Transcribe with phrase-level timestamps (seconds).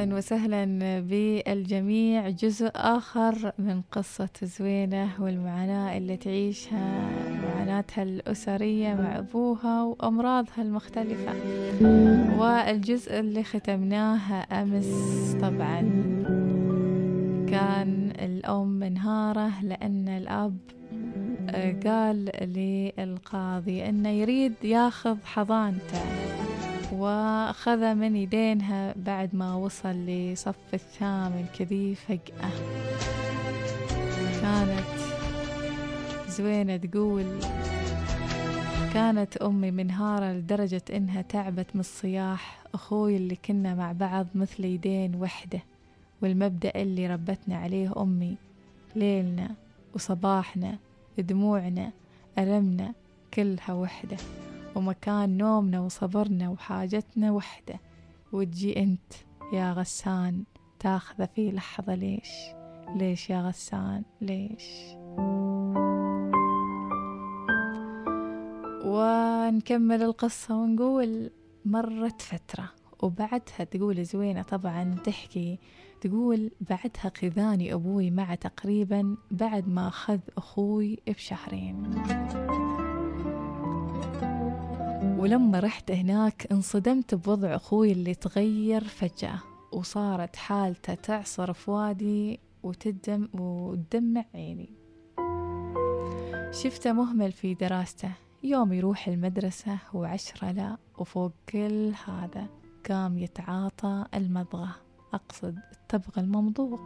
[0.00, 0.64] أهلا وسهلا
[1.00, 2.28] بالجميع.
[2.28, 7.10] جزء آخر من قصة زوينة والمعاناة اللي تعيشها
[7.42, 11.32] معاناتها الأسرية مع أبوها وأمراضها المختلفة.
[12.38, 14.86] والجزء اللي ختمناه أمس
[15.40, 15.80] طبعا
[17.50, 20.58] كان الأم منهارة لأن الأب
[21.86, 22.30] قال
[22.98, 26.29] للقاضي أنه يريد ياخذ حضانته.
[26.92, 32.50] وأخذ من يدينها بعد ما وصل لصف الثامن كذي فجأة.
[34.40, 35.00] كانت
[36.28, 37.40] زوينة تقول
[38.94, 45.14] كانت أمي منهارة لدرجة إنها تعبت من الصياح أخوي اللي كنا مع بعض مثل يدين
[45.14, 45.60] وحدة
[46.22, 48.36] والمبدأ اللي ربتنا عليه أمي
[48.96, 49.50] ليلنا
[49.94, 50.78] وصباحنا
[51.18, 51.90] دموعنا
[52.38, 52.92] ألمنا
[53.34, 54.16] كلها وحدة.
[54.76, 57.80] ومكان نومنا وصبرنا وحاجتنا وحدة.
[58.32, 59.12] وتجي أنت
[59.52, 60.44] يا غسان
[60.80, 62.30] تاخذه في لحظة ليش؟
[62.96, 64.64] ليش يا غسان؟ ليش؟
[68.84, 71.30] ونكمل القصة ونقول
[71.64, 72.70] مرت فترة
[73.02, 75.58] وبعدها تقول زوينة طبعا تحكي
[76.00, 81.92] تقول بعدها خذاني أبوي معه تقريبا بعد ما أخذ أخوي بشهرين.
[85.20, 89.40] ولما رحت هناك انصدمت بوضع أخوي اللي تغير فجأة
[89.72, 94.70] وصارت حالته تعصر فؤادي وتدم وتدمع عيني.
[96.50, 98.10] شفته مهمل في دراسته.
[98.42, 102.46] يوم يروح المدرسة وعشرة لا وفوق كل هذا
[102.90, 104.76] قام يتعاطى المضغة.
[105.14, 106.80] أقصد التبغ الممضوغ.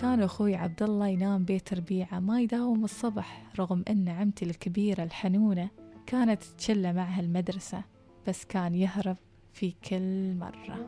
[0.00, 5.68] كان أخوي عبد الله ينام بيت ربيعة ما يداوم الصبح رغم أن عمتي الكبيرة الحنونة
[6.06, 7.82] كانت تشلى معها المدرسة
[8.28, 9.16] بس كان يهرب
[9.52, 10.86] في كل مرة.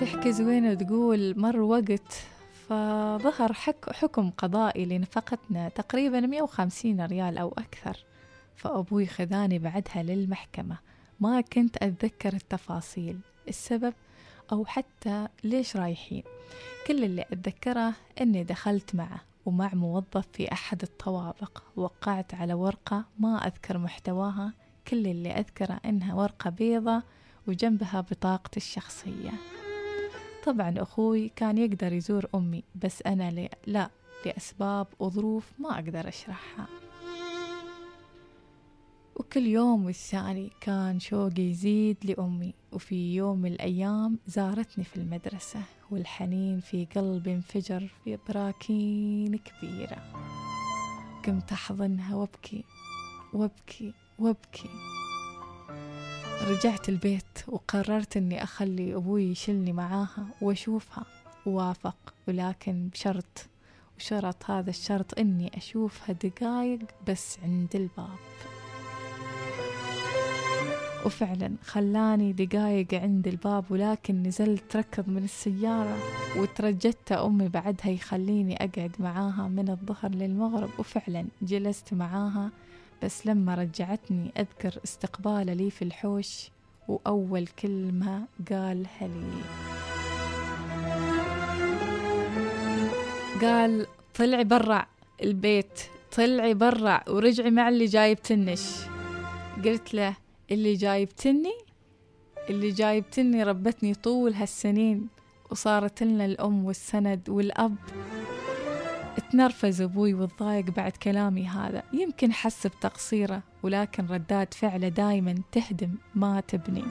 [0.00, 2.26] تحكي زوينة تقول مر وقت
[2.68, 7.96] فظهر حك حكم قضائي لنفقتنا تقريبا 150 ريال أو أكثر
[8.56, 10.78] فأبوي خذاني بعدها للمحكمة.
[11.20, 13.18] ما كنت أتذكر التفاصيل.
[13.48, 13.94] السبب
[14.52, 16.22] أو حتى ليش رايحين.
[16.86, 21.62] كل اللي أتذكره أني دخلت معه ومع موظف في أحد الطوابق.
[21.76, 24.52] وقعت على ورقة ما أذكر محتواها.
[24.88, 27.02] كل اللي أذكره أنها ورقة بيضة
[27.48, 29.32] وجنبها بطاقتي الشخصية.
[30.44, 33.90] طبعا أخوي كان يقدر يزور أمي بس أنا لا
[34.26, 36.66] لأسباب وظروف ما أقدر أشرحها.
[39.32, 45.60] وكل يوم والثاني كان شوقي يزيد لأمي وفي يوم من الأيام زارتني في المدرسة
[45.90, 49.96] والحنين في قلبي انفجر في براكين كبيرة.
[51.26, 52.64] قمت أحضنها وأبكي
[53.32, 54.68] وأبكي وأبكي.
[56.42, 61.04] رجعت البيت وقررت إني أخلي أبوي يشلني معاها وأشوفها
[61.46, 63.48] ووافق ولكن بشرط
[63.96, 68.18] وشرط هذا الشرط إني أشوفها دقايق بس عند الباب.
[71.06, 75.96] وفعلا خلاني دقايق عند الباب ولكن نزلت ركض من السيارة
[76.36, 82.50] وترجت أمي بعدها يخليني أقعد معاها من الظهر للمغرب وفعلا جلست معاها
[83.02, 86.50] بس لما رجعتني أذكر استقباله لي في الحوش
[86.88, 89.42] وأول كلمة قالها لي.
[93.42, 94.86] قال طلعي برا
[95.22, 95.80] البيت
[96.16, 98.62] طلعي برا ورجعي مع اللي جايب تنش.
[99.64, 100.16] قلت له
[100.52, 101.52] اللي جايبتني
[102.50, 105.08] اللي جايبتني ربتني طول هالسنين
[105.50, 107.76] وصارت لنا الأم والسند والأب.
[109.32, 111.82] تنرفز أبوي وتضايق بعد كلامي هذا.
[111.92, 116.84] يمكن حس بتقصيره ولكن ردات فعله دايما تهدم ما تبني.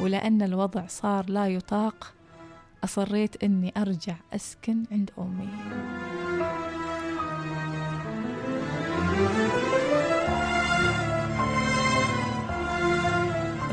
[0.00, 2.14] ولأن الوضع صار لا يطاق
[2.84, 5.48] أصريت أني أرجع أسكن عند أمي.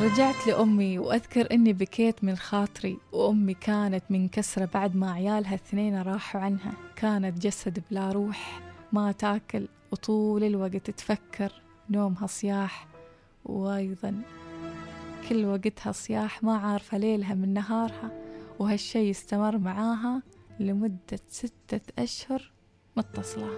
[0.01, 6.42] رجعت لأمي وأذكر أني بكيت من خاطري وأمي كانت منكسرة بعد ما عيالها اثنين راحوا
[6.42, 6.74] عنها.
[6.95, 8.62] كانت جسد بلا روح
[8.92, 11.62] ما تاكل وطول الوقت تفكر.
[11.89, 12.88] نومها صياح
[13.45, 14.21] وأيضا.
[15.30, 18.12] كل وقتها صياح ما عارفة ليلها من نهارها.
[18.59, 20.21] وهالشي استمر معاها
[20.59, 22.51] لمدة ستة أشهر
[22.98, 23.51] متصلة.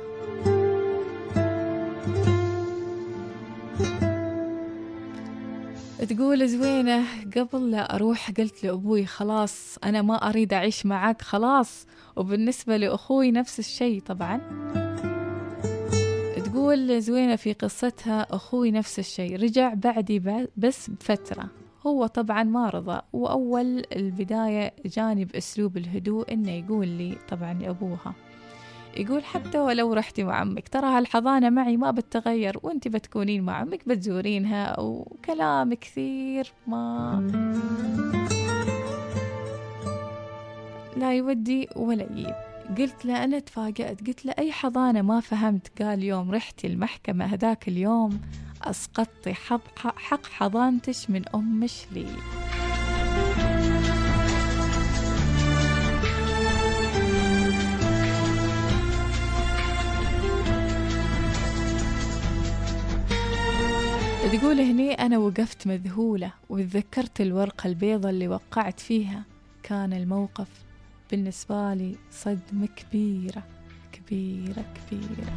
[6.10, 7.04] تقول زوينة
[7.38, 11.88] قبل لا أروح قلت لأبوي خلاص أنا ما أريد أعيش معك خلاص.
[12.16, 14.42] وبالنسبة لأخوي نفس الشيء طبعا.
[16.46, 20.22] تقول زوينة في قصتها أخوي نفس الشيء رجع بعدي
[20.58, 21.50] بس بفترة.
[21.88, 28.14] هو طبعا ما رضى وأول البداية جاني بأسلوب الهدوء إنه يقول لي طبعا أبوها
[28.98, 33.88] يقول حتى ولو رحتي مع عمك ترى هالحضانة معي ما بتغير وانت بتكونين مع عمك
[33.88, 37.24] بتزورينها وكلام كثير ما
[40.98, 42.36] لا يودي ولا يجيب.
[42.78, 47.68] قلت له أنا تفاجأت قلت له أي حضانة ما فهمت؟ قال يوم رحتي المحكمة هذاك
[47.68, 48.22] اليوم
[48.64, 49.34] أسقطتي
[49.98, 52.06] حق حضانتش من أمش لي
[64.34, 69.24] تقول هني أنا وقفت مذهولة وتذكرت الورقة البيضة اللي وقعت فيها.
[69.64, 70.48] كان الموقف
[71.12, 73.44] بالنسبة لي صدمة كبيرة
[73.92, 75.34] كبيرة كبيرة.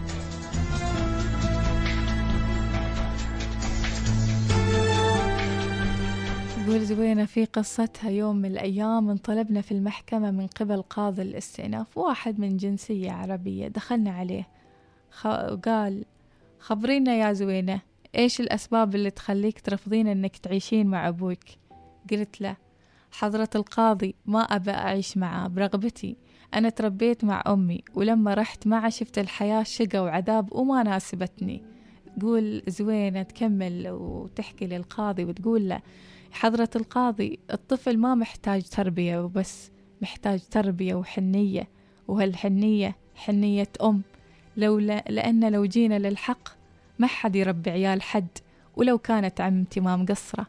[6.65, 12.41] تقول زوينة في قصتها يوم من الأيام انطلبنا في المحكمة من قبل قاضي الاستئناف واحد
[12.41, 14.49] من جنسية عربية دخلنا عليه.
[15.25, 16.05] وقال
[16.59, 17.81] خبرينا يا زوينة
[18.17, 21.39] إيش الأسباب اللي تخليك ترفضين إنك تعيشين مع أبوك؟
[22.11, 22.57] قلت له
[23.11, 26.17] حضرة القاضي ما أبى أعيش معاه برغبتي.
[26.55, 31.63] أنا تربيت مع أمي ولما رحت معه شفت الحياة شقة وعذاب وما ناسبتني.
[32.21, 35.81] تقول زوينة تكمل وتحكي للقاضي وتقول له
[36.33, 39.71] حضرة القاضي الطفل ما محتاج تربية وبس
[40.03, 41.69] محتاج تربية وحنية.
[42.09, 44.03] وهالحنية حنية أم.
[44.57, 46.49] لو لأن لو جينا للحق
[46.99, 48.29] ما حد يربي عيال حد
[48.77, 50.47] ولو كانت عمتي ما مقصرة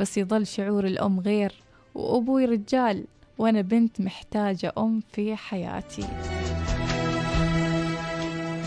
[0.00, 1.52] بس يظل شعور الأم غير
[1.94, 3.04] وأبوي رجال
[3.38, 6.04] وأنا بنت محتاجة أم في حياتي.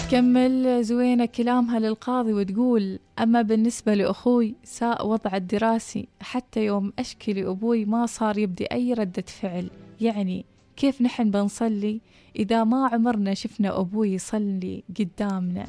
[0.07, 6.07] تكمل زوينة كلامها للقاضي وتقول أما بالنسبة لأخوي ساء وضع الدراسي.
[6.21, 9.69] حتى يوم أشكي لأبوي ما صار يبدي أي ردة فعل.
[10.01, 10.45] يعني
[10.75, 12.01] كيف نحن بنصلي؟
[12.35, 15.65] إذا ما عمرنا شفنا أبوي يصلي قدامنا.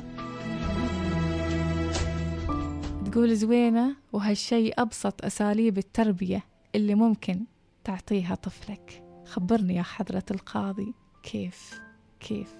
[3.12, 6.44] تقول زوينة وهالشي أبسط أساليب التربية
[6.74, 7.44] اللي ممكن
[7.84, 9.02] تعطيها طفلك.
[9.26, 11.80] خبرني يا حضرة القاضي كيف؟
[12.20, 12.54] كيف؟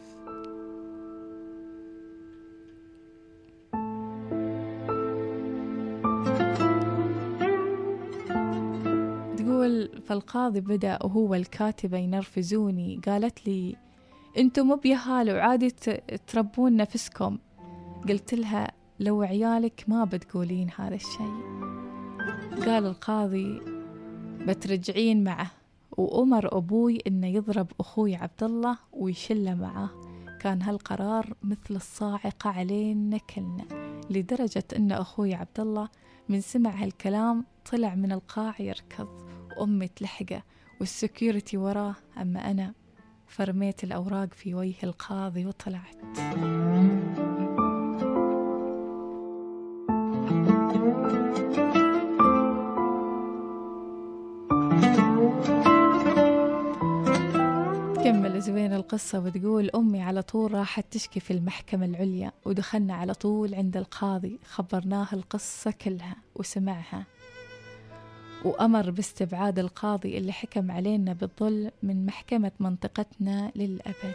[9.36, 13.00] تقول فالقاضي بدأ وهو الكاتبة ينرفزوني.
[13.06, 13.76] قالت لي
[14.38, 15.70] أنتم مو بيهال وعادي
[16.26, 17.38] تربون نفسكم.
[18.08, 21.42] قلت لها لو عيالك ما بتقولين هذا الشيء.
[22.66, 23.60] قال القاضي
[24.46, 25.50] بترجعين معه.
[25.96, 29.90] وأمر أبوي إنه يضرب أخوي عبد الله ويشله معاه
[30.40, 33.64] كان هالقرار مثل الصاعقة علينا كلنا
[34.10, 35.88] لدرجة إن أخوي عبد الله
[36.28, 39.08] من سمع هالكلام طلع من القاع يركض
[39.58, 40.42] وأمي تلحقه
[40.80, 41.94] والسكيورتي وراه.
[42.20, 42.72] أما أنا
[43.26, 45.96] فرميت الأوراق في وجه القاضي وطلعت.
[58.92, 64.38] القصة وتقول أمي على طول راحت تشكي في المحكمة العليا ودخلنا على طول عند القاضي
[64.44, 67.06] خبرناه القصة كلها وسمعها.
[68.44, 74.14] وأمر باستبعاد القاضي اللي حكم علينا بالظلم من محكمة منطقتنا للأبد.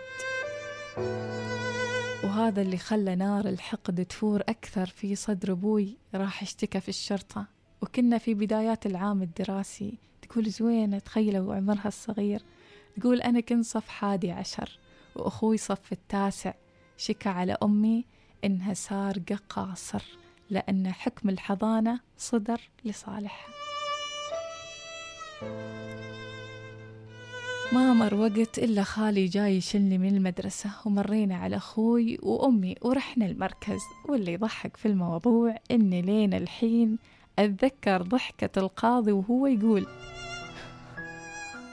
[2.24, 7.46] وهذا اللي خلى نار الحقد تفور أكثر في صدر أبوي راح اشتكى في الشرطة.
[7.82, 12.42] وكنا في بدايات العام الدراسي تقول زوينة تخيلوا عمرها الصغير.
[13.00, 14.80] تقول أنا كنت صف حادي عشر
[15.16, 16.54] وأخوي صف التاسع.
[16.98, 18.06] شكى على أمي
[18.44, 20.04] إنها سارقة قاصر
[20.50, 23.54] لأن حكم الحضانة صدر لصالحها.
[27.74, 33.82] ما مر وقت إلا خالي جاي يشلني من المدرسة ومرينا على أخوي وأمي ورحنا المركز.
[34.10, 36.98] واللي يضحك في الموضوع إني لين الحين
[37.40, 39.88] أتذكر ضحكة القاضي وهو يقول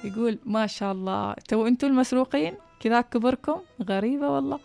[0.05, 1.35] يقول ما شاء الله.
[1.49, 4.59] تو أنتوا المسروقين؟ كذا كبركم؟ غريبة والله.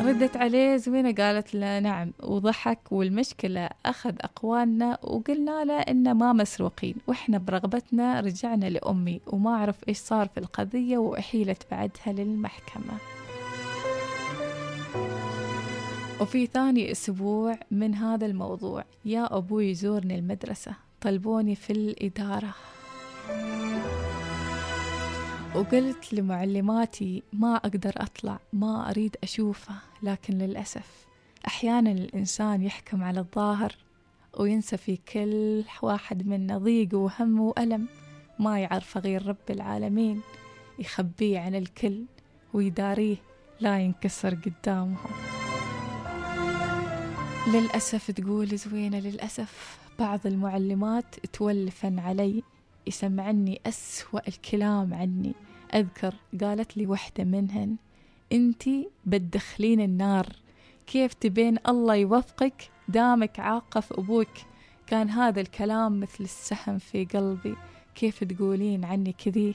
[0.00, 6.94] ردت عليه زوينة قالت له نعم وضحك والمشكلة أخذ أقوالنا وقلنا له إن ما مسروقين
[7.06, 12.94] وإحنا برغبتنا رجعنا لأمي وما أعرف إيش صار في القضية وأحيلت بعدها للمحكمة.
[16.20, 22.54] وفي ثاني أسبوع من هذا الموضوع يا أبوي يزورني المدرسة طلبوني في الإدارة.
[25.54, 31.06] وقلت لمعلماتي ما أقدر أطلع ما أريد أشوفه لكن للأسف
[31.46, 33.72] أحيانا الإنسان يحكم على الظاهر
[34.38, 37.86] وينسى في كل واحد منا ضيق وهم وألم
[38.38, 40.20] ما يعرف غير رب العالمين
[40.78, 42.04] يخبيه عن الكل
[42.54, 43.16] ويداريه
[43.60, 44.96] لا ينكسر قدامهم
[47.54, 52.42] للأسف تقول زوينة للأسف بعض المعلمات تولفن علي
[52.86, 55.34] يسمعني أسوأ الكلام عني.
[55.74, 57.76] أذكر قالت لي وحدة منهن
[58.32, 60.26] أنتي بتدخلين النار.
[60.86, 64.28] كيف تبين الله يوفقك؟ دامك عاقف أبوك.
[64.86, 67.56] كان هذا الكلام مثل السهم في قلبي.
[67.94, 69.54] كيف تقولين عني كذي؟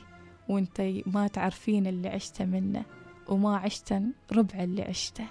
[0.50, 2.84] وأنتي ما تعرفين اللي عشته منه
[3.28, 5.26] وما عشتن ربع اللي عشته.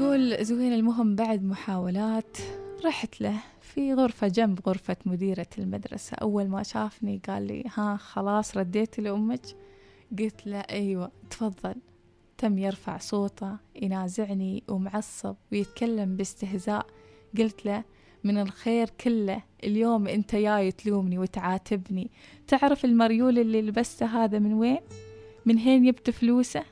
[0.00, 2.36] تقول زوين المهم بعد محاولات
[2.84, 6.14] رحت له في غرفة جنب غرفة مديرة المدرسة.
[6.14, 9.40] أول ما شافني قال لي ها خلاص رديتي لأمك؟
[10.18, 11.74] قلت له أيوة تفضل.
[12.38, 16.86] تم يرفع صوته ينازعني ومعصب ويتكلم باستهزاء.
[17.38, 17.84] قلت له
[18.24, 22.10] من الخير كله اليوم أنت جاي تلومني وتعاتبني.
[22.48, 24.80] تعرف المريول اللي لبسته هذا من وين؟
[25.46, 26.64] من هين جبت فلوسه؟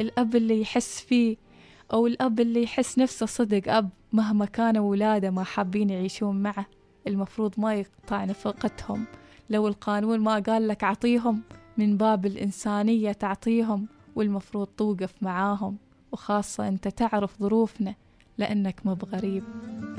[0.00, 1.45] الأب اللي يحس فيه
[1.92, 6.66] أو الأب اللي يحس نفسه صدق أب مهما كانوا ولاده ما حابين يعيشون معه.
[7.06, 9.04] المفروض ما يقطع نفقتهم
[9.50, 11.42] لو القانون ما قال لك أعطيهم
[11.78, 15.76] من باب الإنسانية تعطيهم والمفروض توقف معاهم.
[16.12, 17.94] وخاصة أنت تعرف ظروفنا
[18.38, 19.44] لأنك مو بغريب.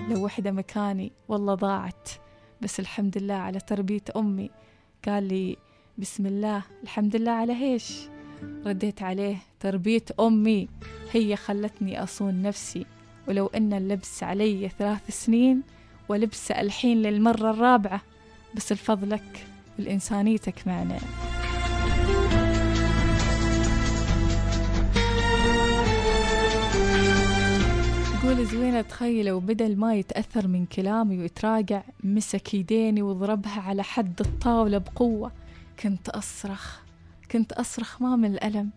[0.10, 2.10] لو وحدة مكاني والله ضاعت.
[2.62, 4.50] بس الحمد لله على تربية أمي.
[5.08, 5.58] قال لي
[5.98, 8.10] بسم الله الحمد لله على هيش
[8.66, 10.68] رديت عليه تربية أمي
[11.12, 12.86] هي خلتني أصون نفسي.
[13.28, 15.62] ولو أن اللبس علي ثلاث سنين
[16.10, 18.02] ولبسه الحين للمرة الرابعة
[18.56, 19.48] بس لفضلك
[19.80, 20.98] الإنسانيتك معنا.
[28.22, 34.78] تقول زوينة تخيلوا بدل ما يتأثر من كلامي ويتراجع مسك يديني وضربها على حد الطاولة
[34.78, 35.32] بقوة.
[35.80, 36.80] كنت أصرخ
[37.32, 38.70] كنت أصرخ ما من الألم.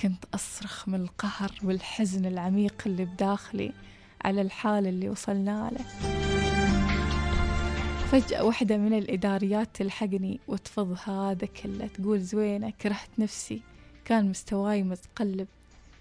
[0.00, 3.72] كنت أصرخ من القهر والحزن العميق اللي بداخلي
[4.24, 5.84] على الحال اللي وصلنا له.
[8.10, 13.62] فجأة واحدة من الإداريات تلحقني وتفض هذا كله تقول زوينة كرهت نفسي.
[14.04, 15.46] كان مستواي متقلب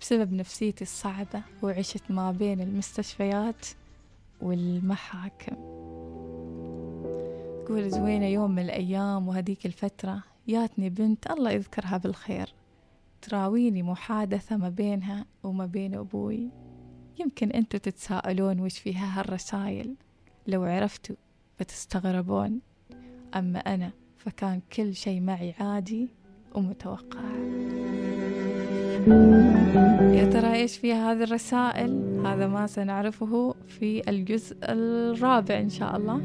[0.01, 3.65] بسبب نفسيتي الصعبة وعشت ما بين المستشفيات
[4.41, 5.55] والمحاكم.
[7.65, 12.53] تقول زوينة يوم من الأيام وهديك الفترة ياتني بنت الله يذكرها بالخير.
[13.21, 16.49] تراويني محادثة ما بينها وما بين أبوي.
[17.19, 19.95] يمكن أنتوا تتساءلون وش فيها هالرسايل.
[20.47, 21.15] لو عرفتوا
[21.57, 22.59] فتستغربون
[23.35, 26.09] أما أنا فكان كل شيء معي عادي
[26.55, 27.21] ومتوقع.
[30.13, 36.21] يا ترى إيش فيها هذه الرسائل؟ هذا ما سنعرفه في الجزء الرابع إن شاء الله.